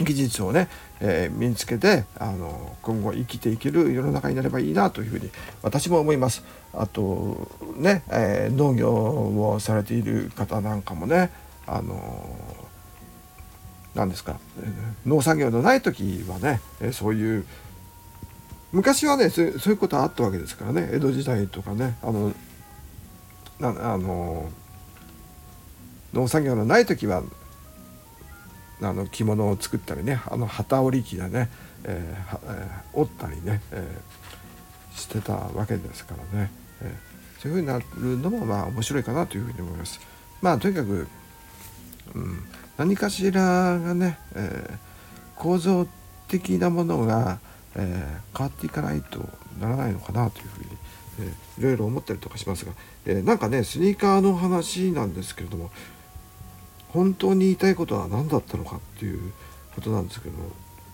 [0.05, 0.69] 技術をね、
[1.01, 5.31] えー、身につけてあの今後生きていける世の中になればいいなというふうに
[5.63, 6.45] 私も思います。
[6.73, 11.31] あとね、えー、農業をされている方なんかもね
[11.67, 12.37] あの
[13.95, 14.39] 何ですか
[15.05, 16.61] 農作業のない時はね
[16.93, 17.47] そういう
[18.73, 22.33] 昔はねそういうことあったわけですからね江戸時代とかねあの
[23.59, 24.51] なあの
[26.13, 27.23] 農作業のない時は
[28.83, 31.51] あの着物を作ったりねあの旗織り機でね、
[31.85, 36.51] えーえー、折ったりね、えー、してたわけですからね、
[36.83, 40.01] えー、そういうふうになるのもまあ面白いかなというふうに思います。
[40.41, 41.07] まあとにかく、
[42.15, 42.43] うん、
[42.79, 44.79] 何かしらがね、え、
[45.37, 45.87] 構造
[46.29, 47.39] 的なものが、
[47.77, 49.19] え、変わっていかないと
[49.61, 50.67] ならないのかなというふうに、
[51.21, 52.73] えー、いろいろ思ったりとかしますが、
[53.05, 55.71] えー、なんかねスニーカーの話なんですけれども
[56.93, 59.33] 本当に言いたいことは何だったのかっていう
[59.75, 60.35] ことなんですけど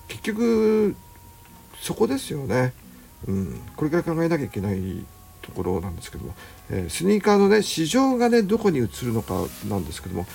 [0.08, 0.94] 結局
[1.80, 2.72] そこですよね、
[3.26, 5.04] うん、これから考えなきゃいけない
[5.42, 6.34] ところなんですけども、
[6.70, 10.26] えー、スニーカーのね市場がねどこに移るのかなんですけども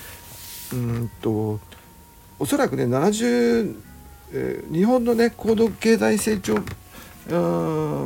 [0.72, 1.60] うんと
[2.38, 3.76] おそらくね70、
[4.32, 6.58] えー、日本のね高度経済成長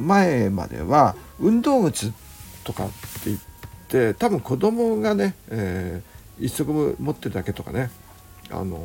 [0.02, 2.12] 前までは運動靴
[2.64, 2.94] とかって
[3.26, 3.38] 言っ
[3.88, 7.90] て多分子供がね、えー一足持ってるだけとかね。
[8.51, 8.81] あの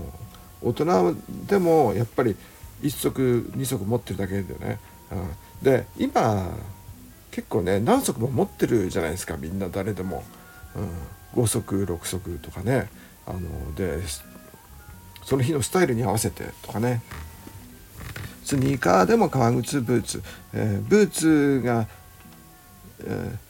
[0.61, 1.15] 大人
[1.47, 2.35] でもやっぱり
[2.81, 4.79] 一足二足持ってるだけでね、
[5.11, 5.29] うん、
[5.63, 6.51] で今
[7.31, 9.37] 結構ね何足も持ってるじゃないですか。
[9.37, 10.23] みんな誰でも、
[11.35, 12.89] うん、5足6足とかね。
[13.27, 13.99] あので
[15.23, 17.01] その日のスタイルに合わせてとかね。
[18.43, 21.87] スニーカーでも革靴ブーツ、えー、ブーツが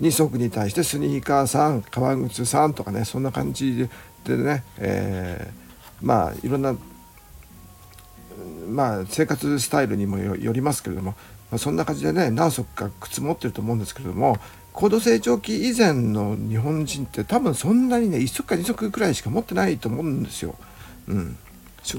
[0.01, 3.89] 2足に対してスニーカー3革靴3とかねそんな感じ
[4.25, 6.75] でね、えー、まあいろんな、
[8.69, 11.11] まあ、生活スタイルにもよりますけれども、
[11.49, 14.37] まあ、そんな感じでね何足か靴持ってると思うんですけれども
[14.73, 20.55] 高度成長期以前の日本人って多分そんなにね1足か2足くらいしか持ってないと思うんですよ、
[21.07, 21.37] うん、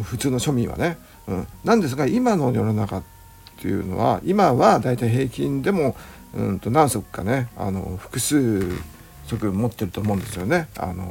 [0.02, 0.96] 普通の庶民はね。
[1.28, 3.02] うん、なんですが今の世の中っ
[3.60, 5.94] ていうのは今はだいたい平均でも
[6.34, 8.62] うんと何足かねあの複数
[9.26, 10.68] 足持ってると思うんですよね。
[10.78, 11.04] あの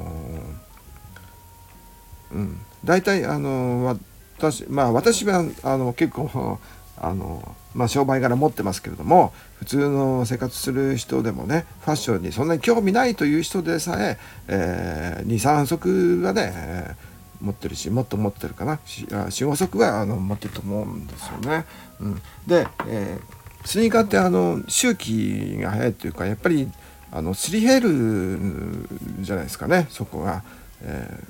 [2.32, 3.98] うん、大体あの
[4.38, 6.60] 私まあ私はあの結構
[6.98, 21.66] あの、まあ、商売柄持ってますけれども普通の生活する人でもねファッションにそんなに興味ないという人でさええー、23足はね、えー、持ってるしもっと持ってるかな45足はあの持ってると思うんですよね。
[22.00, 26.70] うん、で、えースニーカーってあの周期が速いというかやっぱり
[27.12, 28.88] あのすり減る
[29.20, 30.44] じゃないですかねそこが、
[30.82, 31.24] え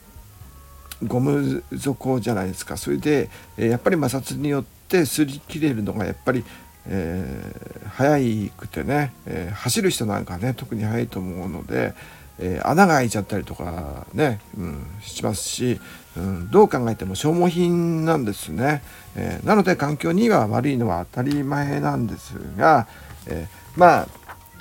[1.04, 2.78] ー、ゴム底じゃないですか。
[2.78, 6.44] それで、え、やっぱり摩擦によってすり切れるのがやっぱり、
[6.88, 11.94] えー、速くてね、えー、走る人なんかね特に速いと思うので、
[12.42, 15.80] えー、穴が開いちゃったりとかね、うん、しますし、
[16.18, 18.82] うん、どう考えても消耗品なんですね、
[19.16, 22.88] えー、なので環境には悪いのは当たり前なんですが、
[23.28, 24.08] えー、まあ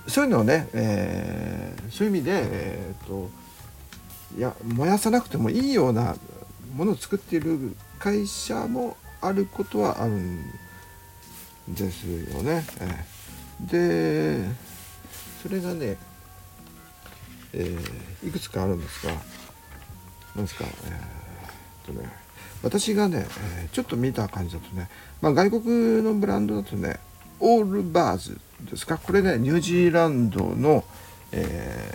[0.07, 3.31] そういうのをね、えそういう意味で、えーと、
[4.37, 6.17] いや燃やさなくてもいいような
[6.75, 10.43] ものを作っている会社もあることはあるん
[11.69, 12.65] ですよね。
[12.81, 13.21] え
[13.61, 14.49] で
[15.43, 15.97] それがね
[17.53, 19.13] えー、いくつかあるんですが
[20.37, 20.65] 何ですか？
[20.65, 22.09] えー、っとね
[22.63, 23.27] 私がね、
[23.65, 24.89] え、ちょっと見た感じだとね、
[25.23, 26.99] まあ、外国のブランドだとね
[27.41, 28.39] オールバーズ
[28.71, 28.99] ですか？
[28.99, 30.85] これねニュージーランドの、
[31.33, 31.93] え、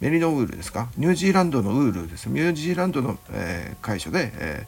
[0.00, 0.88] メリノウールですか？
[0.96, 2.26] ニュージーランドのウールです。
[2.26, 4.66] ニュージーランドの、え、会社で、え、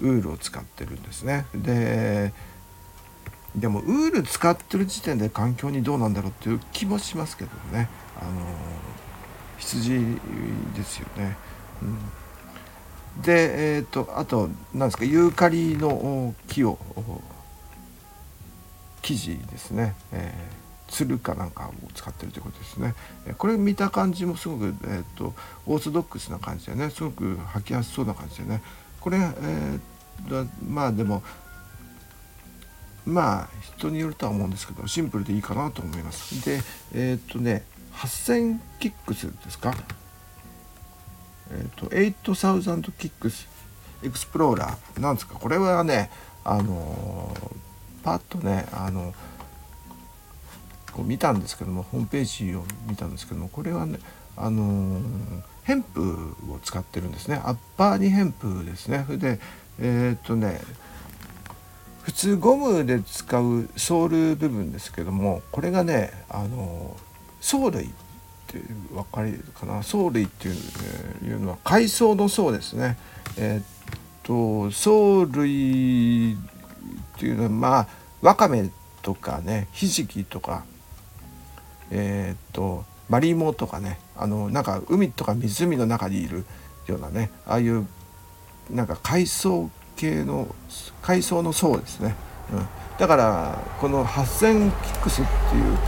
[0.00, 1.46] ウールを使ってるんですね。
[1.54, 2.32] で
[3.56, 7.88] でもウール使ってる時点で環境にどうなんだろうっていう気もしますけどね。
[8.20, 8.30] あの
[9.58, 10.18] 羊
[10.74, 11.36] ですよね。
[11.82, 16.78] うん、で、えーと、あと何ですかユーカリの木を
[19.02, 22.94] 生地ですね、えー、つるかなんかを使ってるということですね。
[23.36, 25.34] これ見た感じもすごく、えーと、
[25.66, 28.62] オーソドックスな感じでねすごく履きやすそうな感じでね
[29.00, 31.22] これ、えー、まあでも
[33.04, 36.44] まあ人によるとは思うんですけどシンプルでいいかなと思います。
[36.44, 36.60] で
[36.94, 39.74] えっ、ー、とね8000キックスですか？
[41.50, 43.48] えっ、ー、と8000キックス
[44.02, 45.00] エクスプローラー。
[45.00, 45.34] なんですか？
[45.34, 46.10] これはね
[46.44, 49.14] あのー、パッとねあの
[50.92, 53.98] こう見たんですけどもホームページを見たんですけどもこれはね
[54.36, 55.02] あのー、
[55.64, 57.40] ヘンプを使ってるんですね。
[57.44, 59.04] アッパーにヘンプですね。
[59.06, 59.40] それで
[59.80, 60.60] えっ、とね
[62.02, 66.96] 普通ゴムで使うソール部分ですけどもこれがねあの
[67.40, 67.88] 藻類っ
[68.46, 68.58] て
[68.92, 69.82] 分かりかな。
[69.82, 70.54] 藻類っていう,、
[71.22, 72.96] えー、いうのは海藻の層ですね。
[73.36, 73.64] えー、っ
[74.22, 76.36] と藻類っ
[77.18, 77.86] ていうのはまあ
[78.20, 78.70] わかめ
[79.02, 80.64] とかねひじきとか
[81.90, 86.44] えー、っとマリモとかねあのなんか海とか湖の中にいる
[86.86, 87.86] ようなねああいう
[88.70, 90.54] なんか階層系の
[91.00, 92.14] 階層の層ですね、
[92.52, 92.66] うん、
[92.98, 95.78] だからこの8000キックスっていう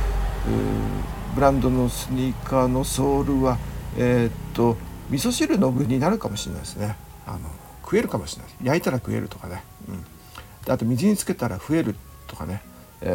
[1.35, 3.59] ブランドのスニーカーのソールは
[3.97, 4.77] えー、っと
[5.11, 6.97] 味噌汁の具になるかもしれないですね。
[7.27, 7.39] あの
[7.83, 8.53] 食えるかもしれない。
[8.63, 12.63] 焼いたら食えるとかね、うん、あと水につけたら増えるとかね。
[13.03, 13.07] え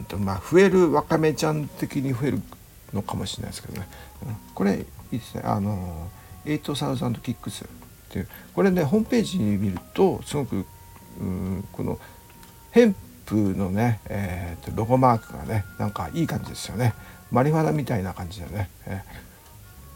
[0.00, 2.42] ー、とまあ増えるわかめちゃん的に増える
[2.92, 3.86] のかもしれないですけどね、
[4.26, 4.78] うん、これ
[5.12, 5.42] いいですね。
[5.44, 6.08] あの
[6.44, 7.68] 8000キックスっ
[8.10, 8.28] ていう。
[8.54, 10.64] これねホームページに見るとすごく
[11.20, 11.98] うんこの
[12.70, 12.94] ヘン
[13.24, 16.94] プのね、えー、とロゴマークがねなんかいい感じですよね。
[17.30, 19.02] マリファナみたいな感じでね、え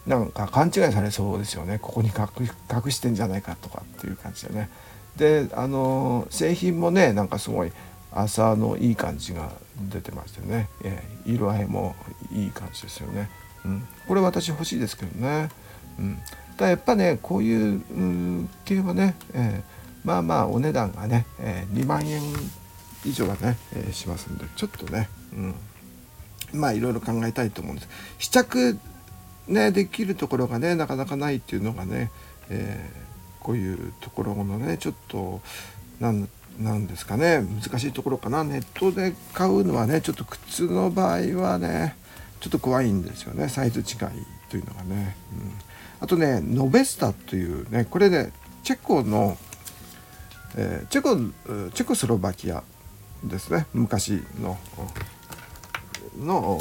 [0.07, 1.79] ー、なんか勘違いされそうですよね。
[1.81, 4.69] ここに隠してんじゃないかとかっていう感じでね。
[5.17, 7.73] であの製品もねなんかすごい
[8.13, 9.53] 朝のいい感じが
[9.91, 11.95] 出てましてね、えー、色合いも
[12.33, 13.31] いい感じですよね、
[13.65, 15.49] うん、これ私欲しいですけどね、
[15.99, 16.19] うん、
[16.57, 22.21] だやっぱねこういう、うん、系はね、えー、まあまあお値段がね、えー、2万円
[23.05, 25.55] 以上はね、えー、しますんでちょっとね、うん、
[26.53, 27.89] まあいろいろ考えたいと思うんです。
[28.19, 28.79] 試着
[29.49, 32.11] ねできるところがねなかなかないっていうのがね、
[32.49, 35.41] えー、こういうところのねちょっと
[36.01, 36.29] なん
[36.59, 38.45] なんですかね難しいところかな。
[38.45, 41.97] ネットで買うのはねちょっと靴の場合はね
[42.41, 43.49] ちょっと怖いんですよね。
[43.49, 43.87] サイズ違い
[44.49, 45.53] というのがね、うん、
[46.01, 48.33] あとねノベスタというねこれね
[48.63, 49.39] チェコの、
[50.57, 51.17] えー、チェコ
[51.73, 52.63] チェコスロバキア
[53.25, 53.67] ですね。
[53.75, 54.59] 昔の。
[56.21, 56.61] の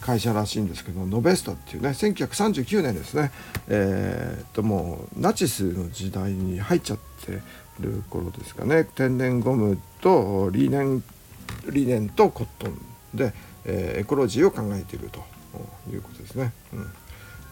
[0.00, 3.30] 会社らしいんですけどノベスタっていうね1939年ですね。
[3.68, 7.40] えー、っともうナチスの時代に入っちゃって
[7.80, 8.84] る頃ですかね。
[8.84, 11.02] 天然ゴムとリネン
[11.68, 12.80] リネンとコットン
[13.14, 13.34] で、
[13.64, 15.22] えー、エコロジーを考えていると
[15.92, 16.52] いうことですね。
[16.72, 16.90] うん、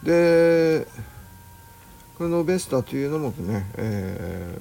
[0.03, 0.87] で
[2.17, 4.57] このベスタというのもね、え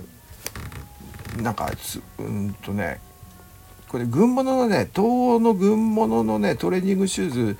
[1.37, 1.71] ー、なんか
[2.19, 3.01] うんとね
[3.89, 7.59] これ軍物のね東欧の軍物のねトレーニングシューズ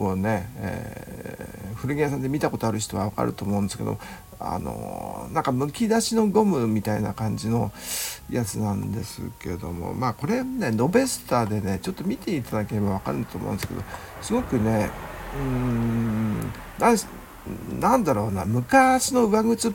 [0.00, 3.98] をね、えー、古着屋さんで見たことある人は分かると思うんですけど
[4.40, 7.72] あのなんかむき出しのゴムみたいな感じの
[8.30, 13.82] やつなんですけどもまあこれねノベスターでねちょっと見ていただければ分かると思うんですけど
[14.22, 14.90] すごくね
[15.34, 16.52] うーん
[17.80, 19.72] なんだろうな昔の上靴っ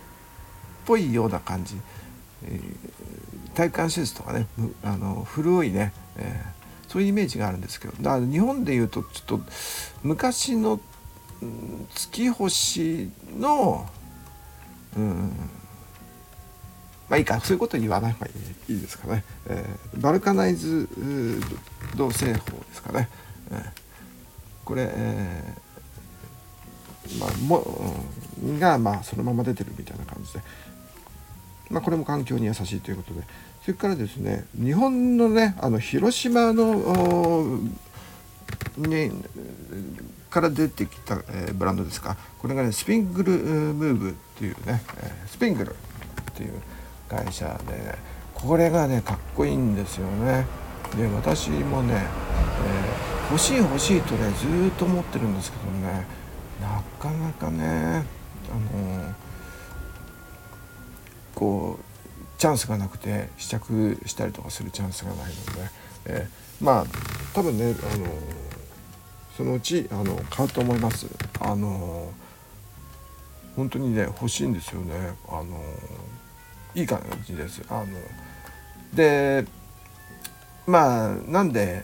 [0.85, 1.75] ぽいような感じ、
[2.45, 2.75] えー、
[3.53, 4.47] 体幹手術とかね
[4.83, 9.39] あの古いね、えー、そういうイメージがあるんですけどだから日本でいうとちょっと
[10.03, 10.79] 昔の
[11.93, 13.89] 月星の
[14.95, 15.31] うん
[17.09, 18.31] まあいいかそういうこと言わない方がい
[18.69, 20.87] いですかね、えー、バルカナイズ
[21.95, 23.09] 同製法ですかね、
[23.51, 23.61] えー、
[24.63, 27.59] これ、えー、まあも
[28.59, 30.39] がまあそのまま出てるみたいな感じで、
[31.69, 33.23] まあ、これも環境に優しいということで。
[33.63, 37.61] それからですね日本のねあの広島の
[38.77, 39.11] に
[40.29, 42.17] から出てきた、えー、ブランドですか。
[42.39, 45.73] これがねスピングルムーブっていうね、え、スピングルっ
[46.33, 46.53] ていう
[47.07, 47.97] 会社で、
[48.33, 50.45] これがねかっこいいんですよね。
[50.97, 56.05] で私もね、えー、欲しい欲しいとねずっと思ってるんですけどね
[56.61, 58.03] なかなかね
[58.49, 59.13] あの
[61.35, 61.83] こう
[62.39, 65.33] チャンスがなくて試着したりとかするチャンスがないので、
[66.05, 66.85] えー、まあ
[67.33, 68.07] 多分ねあの
[69.37, 71.07] そのうちあの買うと思います。
[71.39, 72.11] あの
[73.55, 74.93] 本当にね欲しいんですよね。
[75.27, 75.61] あの
[76.75, 77.61] いい感じです。
[77.69, 77.87] あの
[78.93, 79.45] で
[80.67, 81.83] まあなんで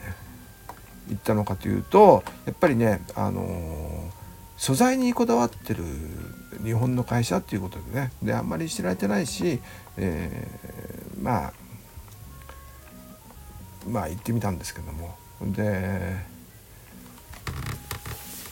[1.08, 4.12] 言ったのかというとやっぱりねあの
[4.58, 5.84] 素材にこだわってる
[6.64, 8.12] 日本の会社っていうことでね。
[8.22, 9.60] であんまり知られてないし、
[9.98, 11.54] えー、まあ
[13.88, 15.18] まあ行ってみたんですけども。
[15.42, 16.40] で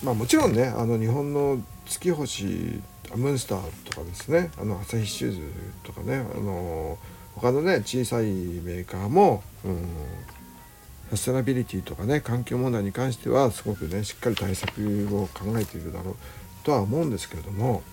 [0.03, 2.81] まあ、もちろんねあの日本の月星
[3.15, 4.51] ムンスターとかですね。
[4.57, 5.41] あの朝日シューズ
[5.83, 6.17] とかね。
[6.17, 6.97] あの
[7.35, 9.77] 他のね小さいメーカーも、うん、
[11.11, 16.15] サステナビリティとかね環境問題に関してはすごくねしっかり対策を考えているだろう
[16.63, 17.83] とは思うんですけれども。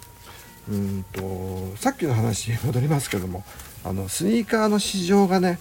[0.70, 3.44] うんとさっきの話に戻りますけども
[3.84, 5.58] あのスニーカーの市場がね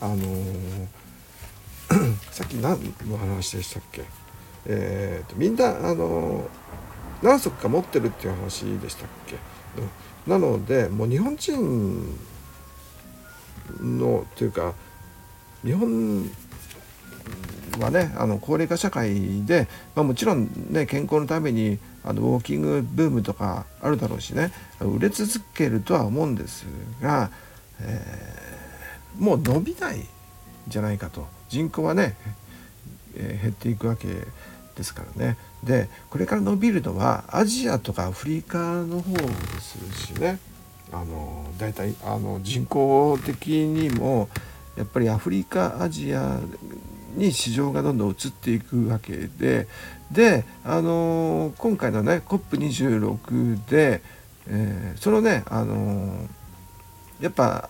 [0.00, 0.16] あの
[2.30, 4.02] さっき何の話でしたっけ？
[4.66, 6.48] えーと、みんなあの
[7.22, 9.36] 何足か持ってるっていう話でしたっけ、
[10.26, 12.18] うん、なのでもう日本人
[13.80, 14.74] のというか
[15.64, 16.30] 日本
[17.80, 24.52] はねあの高齢化社会で、まあ、もちろんね健康のためにあのウォーキングブームとかあるだろうしね。
[24.80, 26.66] 売れ続けるとは思うんです
[27.00, 27.30] が、
[27.80, 30.04] えー、もう伸びないん
[30.68, 31.26] じゃないかと。
[31.48, 32.16] 人口はね、
[33.16, 34.08] えー、減っていくわけ
[34.76, 35.38] ですからね。
[35.62, 39.26] でこれから伸びるのはアジアとかアフリカの方で
[39.60, 40.38] すしね。
[40.92, 44.28] あのだいたいあの人口的にも
[44.76, 46.40] やっぱりアフリカアジア
[47.14, 49.66] に市場がどんどん移っていくわけで
[50.10, 54.02] であの今回のね COP26 で、
[54.48, 56.28] えー、そのねあの
[57.20, 57.68] やっぱ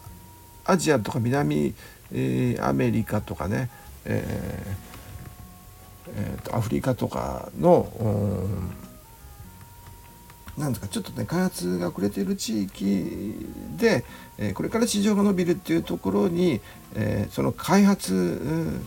[0.64, 1.74] アジアとか南、
[2.12, 3.70] えー、アメリカとかね、
[4.04, 4.94] えー
[6.16, 7.88] えーと、アフリカとかの
[10.56, 13.34] なんですかちょっとね開発が遅れている地域
[13.76, 14.04] で、
[14.38, 16.60] えー、これから市場が伸びるっていうところに、
[16.94, 18.80] えー、その開発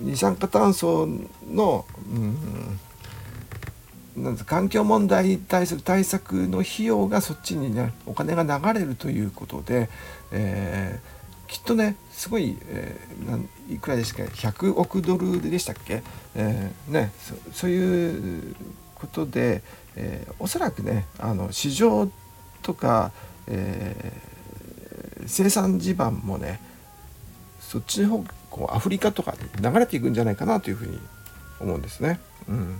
[0.00, 1.08] 二酸化炭素
[1.50, 1.84] の、
[4.16, 9.88] うん、なん環境問題に対する対策の費用がそっちにねお金が流れるということで、
[10.30, 16.02] えー、きっとねすごい、えー、なんいくらでしたっけ100億ドルでしたっけ、
[16.34, 18.54] えー、ねそそういう
[18.94, 19.62] ことで、
[19.96, 22.08] えー、おそらくねあの市場
[22.62, 23.12] とか、
[23.46, 26.60] えー、生産地盤もね
[27.60, 28.24] そっちの方
[28.54, 30.96] こうアフリカとかに流れていくんじゃないかなというふうに
[31.58, 32.20] 思うんですね。
[32.48, 32.76] うん、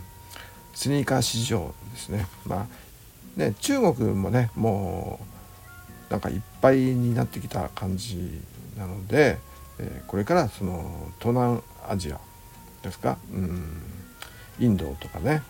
[0.72, 2.29] スニーカー市場ですね。
[2.47, 5.18] まあね中国もねも
[6.09, 8.41] うなんかいっぱいになってきた感じ
[8.79, 9.39] なので、
[9.81, 12.20] えー、これからその東南アジア
[12.83, 13.83] ですか、うん、
[14.61, 15.43] インドとかね、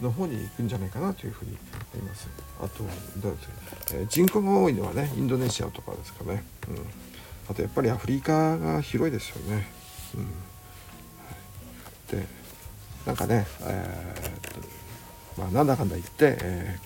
[0.00, 0.04] うん。
[0.04, 1.56] の方に行くんじゃないかなというふうに
[1.94, 2.28] 思います。
[2.60, 2.84] あと
[3.20, 3.54] どうですか、
[3.94, 6.76] えー、人口が多いのはねインドネシアとかですかね、うん、
[7.50, 9.66] あとやっぱりアフリカが広いですよね。
[12.10, 12.26] うん、で
[13.06, 16.78] なんかね、えー、まあ、なんだかんだ言って、え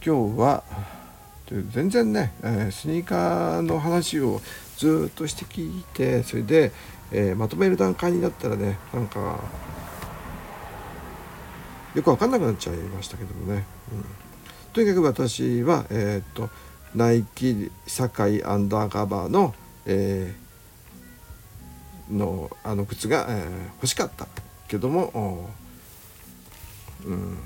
[0.00, 0.62] ー、今日は
[1.72, 4.40] 全然ね、えー、スニーカーの話を
[4.76, 6.72] ずっとしてきてそれで、
[7.10, 9.40] えー、まとめる段階になったらねなんか
[11.94, 14.04] よく分かんなくなっちゃいましたけどもね、うん、
[14.72, 16.48] とにかく私は、えー、っと
[16.94, 19.54] ナイキ堺アンダーカバーの,、
[19.86, 24.26] えー、のあの靴が、えー、欲しかった
[24.68, 25.50] けども、
[27.04, 27.38] うん、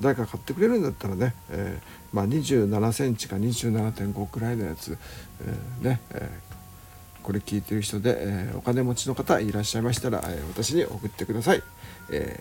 [0.00, 4.98] 誰か買ってくれるんだったらね、えー、まあ、27センチか27.5くらいのやつ、
[5.40, 11.62] えー、ね、えー、これ聞いてる人で、えお金持ちの方いらっしゃいましたら、え私に送ってください。
[12.10, 12.40] え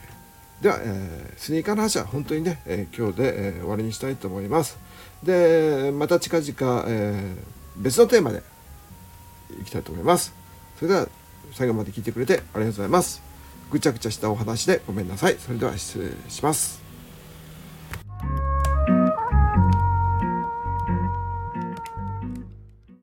[0.61, 4.77] では、え、スニーカーの話は本当にね、え、今日で、え、終わりにしたいと思います。
[5.23, 7.35] で、また近々、え
[7.77, 8.43] 別のテーマで
[9.61, 10.33] いきたいと思います。
[10.77, 11.07] それでは
[11.53, 13.21] 最後まで聞いてくれてありがとうございます。
[13.69, 15.37] ぐちゃぐちゃしたお話でごめんなさい。
[15.39, 16.80] それでは失礼します。